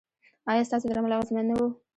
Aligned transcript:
ایا 0.51 0.63
ستاسو 0.67 0.87
درمل 0.89 1.13
اغیزمن 1.15 1.45
نه 1.49 1.55
وو؟ 1.57 1.67